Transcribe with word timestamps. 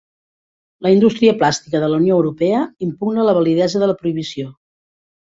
La 0.85 0.91
indústria 0.93 1.33
plàstica 1.41 1.81
de 1.83 1.89
la 1.91 1.99
Unió 2.03 2.15
Europea 2.21 2.61
impugna 2.85 3.25
la 3.27 3.35
validesa 3.39 3.83
de 3.85 3.91
la 3.91 3.97
prohibició. 4.01 4.47